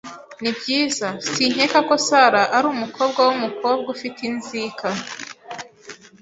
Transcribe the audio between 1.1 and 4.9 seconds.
sinkeka ko Sara ari umukobwa wumukobwa ufite inzika.